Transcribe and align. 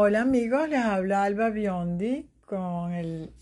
Hola 0.00 0.20
amigos, 0.20 0.68
les 0.68 0.84
habla 0.84 1.24
Alba 1.24 1.50
Biondi 1.50 2.30
con 2.46 2.92
el, 2.92 3.34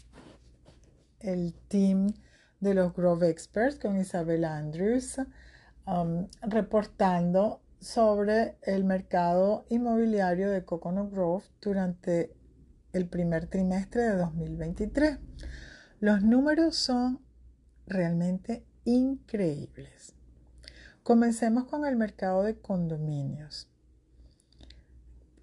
el 1.21 1.53
team 1.69 2.15
de 2.61 2.73
los 2.73 2.95
Grove 2.95 3.29
Experts, 3.29 3.79
con 3.79 4.01
Isabel 4.01 4.43
Andrews, 4.47 5.19
um, 5.87 6.29
reportando 6.41 7.61
sobre 7.79 8.57
el 8.63 8.85
mercado 8.85 9.67
inmobiliario 9.69 10.51
de 10.51 10.65
Coconut 10.65 11.13
Grove 11.13 11.45
durante 11.61 12.35
el 12.95 13.07
primer 13.07 13.49
trimestre 13.49 14.05
de 14.05 14.17
2023. 14.17 15.19
Los 16.01 16.23
números 16.23 16.75
son 16.75 17.21
realmente 17.87 18.65
increíbles. 18.87 20.15
Comencemos 21.03 21.67
con 21.67 21.85
el 21.85 21.97
mercado 21.97 22.45
de 22.45 22.59
condominios 22.59 23.69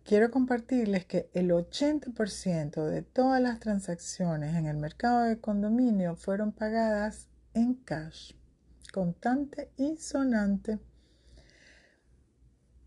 quiero 0.03 0.31
compartirles 0.31 1.05
que 1.05 1.30
el 1.34 1.52
80% 1.52 2.85
de 2.85 3.02
todas 3.02 3.41
las 3.41 3.59
transacciones 3.59 4.55
en 4.55 4.67
el 4.67 4.77
mercado 4.77 5.23
de 5.23 5.39
condominio 5.39 6.16
fueron 6.16 6.52
pagadas 6.52 7.27
en 7.53 7.75
cash, 7.75 8.34
contante 8.91 9.71
y 9.77 9.97
sonante. 9.97 10.80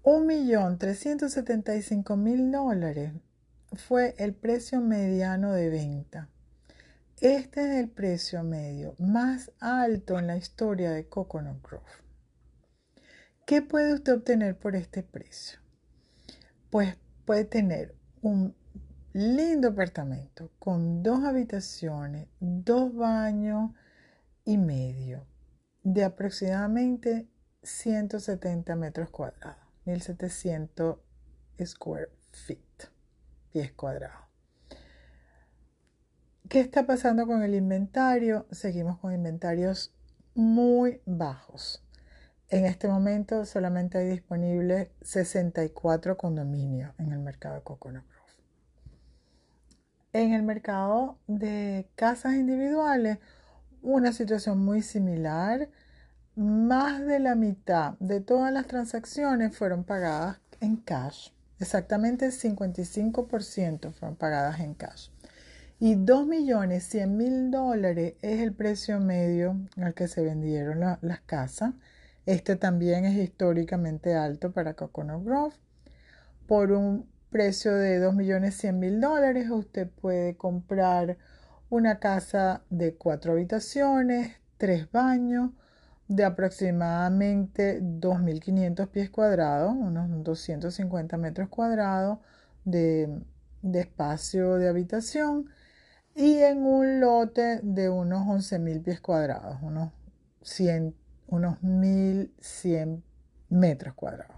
1.375.000 0.02 2.52
dólares 2.52 3.12
fue 3.73 4.15
el 4.19 4.35
precio 4.35 4.80
mediano 4.80 5.52
de 5.52 5.69
venta. 5.69 6.29
Este 7.21 7.62
es 7.62 7.77
el 7.79 7.88
precio 7.88 8.43
medio 8.45 8.95
más 8.98 9.51
alto 9.59 10.19
en 10.19 10.27
la 10.27 10.37
historia 10.37 10.91
de 10.91 11.09
Coconut 11.09 11.66
Grove. 11.66 11.87
¿Qué 13.46 13.62
puede 13.62 13.95
usted 13.95 14.12
obtener 14.12 14.59
por 14.59 14.77
este 14.77 15.02
precio? 15.02 15.60
Pues 16.68 16.99
puede 17.27 17.45
tener 17.45 17.95
un 18.23 18.55
lindo 19.13 19.69
apartamento 19.69 20.51
con 20.59 21.02
dos 21.02 21.24
habitaciones, 21.24 22.29
dos 22.41 22.95
baños 22.95 23.73
y 24.45 24.57
medio 24.57 25.27
de 25.83 26.05
aproximadamente 26.05 27.29
170 27.63 28.77
metros 28.77 29.10
cuadrados, 29.10 29.65
1700 29.85 30.99
square 31.65 32.09
feet, 32.30 32.91
pies 33.52 33.73
cuadrados. 33.73 34.27
¿Qué 36.49 36.61
está 36.61 36.87
pasando 36.87 37.27
con 37.27 37.43
el 37.43 37.55
inventario? 37.55 38.46
Seguimos 38.52 38.99
con 38.99 39.13
inventarios 39.13 39.93
muy 40.35 41.01
bajos. 41.07 41.85
En 42.49 42.65
este 42.65 42.87
momento 42.87 43.45
solamente 43.45 43.99
hay 43.99 44.09
disponibles 44.09 44.89
64 45.02 46.16
condominios 46.16 46.95
en 46.99 47.11
el 47.11 47.19
mercado 47.19 47.57
de 47.57 47.63
Coconut 47.63 48.05
Grove. 48.05 48.23
En 50.13 50.33
el 50.33 50.45
mercado 50.45 51.19
de 51.27 51.89
casas 51.97 52.35
individuales, 52.35 53.19
una 53.83 54.13
situación 54.13 54.59
muy 54.65 54.83
similar. 54.83 55.69
Más 56.37 57.05
de 57.05 57.19
la 57.19 57.35
mitad 57.35 57.95
de 57.99 58.21
todas 58.21 58.52
las 58.52 58.69
transacciones 58.69 59.57
fueron 59.57 59.83
pagadas 59.83 60.39
en 60.61 60.77
cash. 60.77 61.30
Exactamente 61.59 62.27
el 62.27 62.33
55% 62.33 63.93
fueron 63.93 64.15
pagadas 64.15 64.61
en 64.61 64.75
cash. 64.75 65.09
Y 65.81 65.97
2.100.000 65.97 67.50
dólares 67.50 68.15
es 68.22 68.41
el 68.41 68.53
precio 68.53 69.00
medio 69.00 69.56
al 69.77 69.94
que 69.94 70.06
se 70.06 70.22
vendieron 70.22 70.99
las 71.00 71.21
casas 71.22 71.75
este 72.27 72.56
también 72.56 73.05
es 73.05 73.16
históricamente 73.16 74.15
alto 74.15 74.53
para 74.53 74.75
Coconut 74.75 75.25
Grove. 75.25 75.55
Por 76.47 76.72
un 76.72 77.09
precio 77.31 77.75
de 77.75 78.00
2.100.000 78.00 79.00
dólares 79.00 79.50
usted 79.50 79.89
puede 79.89 80.37
comprar 80.37 81.17
una 81.71 81.99
casa 81.99 82.62
de 82.71 82.95
cuatro 82.95 83.33
habitaciones, 83.33 84.37
tres 84.59 84.91
baños, 84.91 85.50
de 86.09 86.25
aproximadamente 86.25 87.81
2.500 87.83 88.89
pies 88.89 89.11
cuadrados, 89.11 89.75
unos 89.75 90.09
250 90.23 91.17
metros 91.17 91.49
cuadrados 91.49 92.19
de, 92.65 93.23
espacio 93.75 94.55
de 94.55 94.69
habitación 94.69 95.50
y 96.15 96.39
en 96.39 96.65
un 96.65 97.00
lote 97.00 97.61
de 97.62 97.89
unos 97.89 98.27
11.000 98.27 98.83
pies 98.83 99.00
cuadrados, 99.00 99.59
unos 99.62 99.93
100 100.43 100.95
unos 101.28 101.62
1100 101.62 103.04
metros 103.48 103.94
cuadrados. 103.94 104.37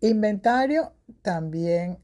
Inventario 0.00 0.92
también 1.22 1.98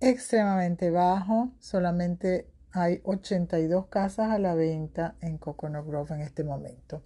extremadamente 0.00 0.90
bajo, 0.90 1.52
solamente 1.58 2.50
hay 2.72 3.00
82 3.04 3.86
casas 3.86 4.30
a 4.30 4.38
la 4.38 4.54
venta 4.54 5.16
en 5.20 5.38
Coconut 5.38 5.86
Grove 5.86 6.14
en 6.14 6.20
este 6.20 6.44
momento. 6.44 7.02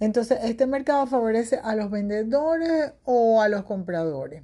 Entonces, 0.00 0.40
este 0.42 0.66
mercado 0.66 1.06
favorece 1.06 1.60
a 1.62 1.74
los 1.74 1.90
vendedores 1.90 2.94
o 3.04 3.40
a 3.40 3.48
los 3.48 3.64
compradores. 3.64 4.42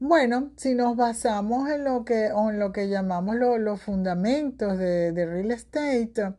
Bueno, 0.00 0.50
si 0.56 0.74
nos 0.74 0.96
basamos 0.96 1.68
en 1.70 1.84
lo 1.84 2.04
que, 2.04 2.26
en 2.26 2.58
lo 2.58 2.72
que 2.72 2.88
llamamos 2.88 3.36
los 3.36 3.80
fundamentos 3.82 4.78
de, 4.78 5.12
real 5.12 5.50
estate, 5.50 6.34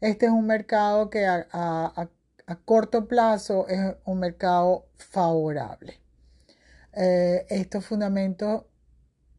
este 0.00 0.26
es 0.26 0.32
un 0.32 0.46
mercado 0.46 1.10
que 1.10 1.26
a 1.26 2.08
corto 2.64 3.08
plazo 3.08 3.66
es 3.68 3.96
un 4.04 4.20
mercado 4.20 4.86
favorable. 4.96 6.00
Eh, 6.92 7.46
estos 7.48 7.84
fundamentos 7.84 8.64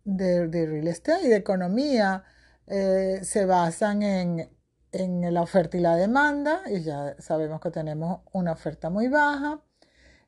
de, 0.04 0.48
real 0.48 0.88
estate 0.88 1.28
y 1.28 1.30
de 1.30 1.38
economía 1.38 2.24
eh, 2.68 3.20
se 3.24 3.46
basan 3.46 4.04
en, 4.04 4.50
en, 4.92 5.34
la 5.34 5.42
oferta 5.42 5.78
y 5.78 5.82
la 5.82 5.96
demanda, 5.96 6.62
y 6.68 6.82
ya 6.82 7.16
sabemos 7.20 7.62
que 7.62 7.72
tenemos 7.72 8.22
una 8.34 8.54
oferta 8.54 8.90
muy 8.90 9.08
baja. 9.08 9.62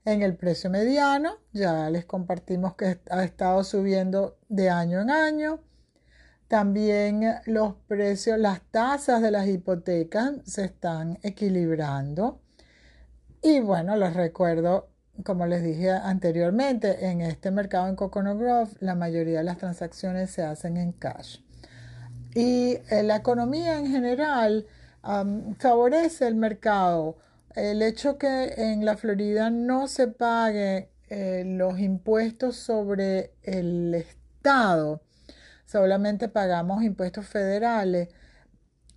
En 0.05 0.21
el 0.21 0.37
precio 0.37 0.69
mediano, 0.69 1.37
ya 1.51 1.89
les 1.89 2.05
compartimos 2.05 2.75
que 2.75 3.01
ha 3.09 3.23
estado 3.23 3.63
subiendo 3.63 4.37
de 4.47 4.69
año 4.69 5.01
en 5.01 5.09
año. 5.11 5.59
También 6.47 7.25
los 7.45 7.75
precios, 7.87 8.39
las 8.39 8.61
tasas 8.71 9.21
de 9.21 9.31
las 9.31 9.47
hipotecas 9.47 10.35
se 10.45 10.63
están 10.65 11.19
equilibrando. 11.23 12.41
Y 13.41 13.59
bueno, 13.59 13.95
les 13.95 14.13
recuerdo, 14.13 14.89
como 15.23 15.45
les 15.45 15.63
dije 15.63 15.91
anteriormente, 15.91 17.05
en 17.07 17.21
este 17.21 17.51
mercado 17.51 17.87
en 17.87 17.95
Coconut 17.95 18.39
Grove 18.39 18.71
la 18.79 18.95
mayoría 18.95 19.39
de 19.39 19.43
las 19.43 19.57
transacciones 19.57 20.31
se 20.31 20.43
hacen 20.43 20.77
en 20.77 20.91
cash. 20.91 21.39
Y 22.33 22.79
eh, 22.89 23.03
la 23.03 23.17
economía 23.17 23.77
en 23.77 23.87
general 23.87 24.65
favorece 25.59 26.27
el 26.27 26.35
mercado. 26.35 27.17
El 27.55 27.81
hecho 27.81 28.17
que 28.17 28.53
en 28.57 28.83
la 28.85 28.97
Florida 28.97 29.49
no 29.49 29.87
se 29.87 30.07
pague 30.07 30.89
eh, 31.09 31.43
los 31.45 31.79
impuestos 31.79 32.57
sobre 32.57 33.31
el 33.43 33.93
Estado, 33.95 35.01
solamente 35.65 36.27
pagamos 36.27 36.83
impuestos 36.83 37.25
federales, 37.25 38.09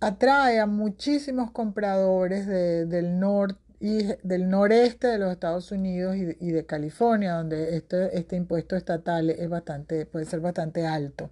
atrae 0.01 0.59
a 0.59 0.65
muchísimos 0.65 1.51
compradores 1.51 2.45
del 2.47 3.19
norte 3.19 3.70
y 3.81 4.03
del 4.21 4.47
noreste 4.47 5.07
de 5.07 5.17
los 5.17 5.31
Estados 5.31 5.71
Unidos 5.71 6.15
y 6.15 6.51
de, 6.51 6.65
California, 6.67 7.33
donde 7.33 7.75
este, 7.75 8.15
este, 8.15 8.35
impuesto 8.35 8.75
estatal 8.75 9.31
es 9.31 9.49
bastante, 9.49 10.05
puede 10.05 10.25
ser 10.25 10.39
bastante 10.39 10.85
alto. 10.85 11.31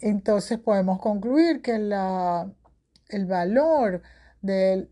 Entonces 0.00 0.58
podemos 0.58 0.98
concluir 1.00 1.60
que 1.60 1.78
la, 1.78 2.50
el 3.10 3.26
valor 3.26 4.00
del, 4.40 4.88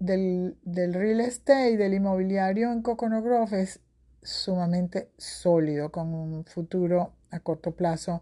real 0.66 1.20
estate, 1.20 1.78
del 1.78 1.94
inmobiliario 1.94 2.70
en 2.70 2.82
Coconut 2.82 3.25
Grove 3.25 3.62
es 3.62 3.81
sumamente 4.22 5.11
sólido, 5.16 5.90
con 5.90 6.12
un 6.12 6.44
futuro 6.44 7.14
a 7.31 7.40
corto 7.40 7.75
plazo 7.75 8.20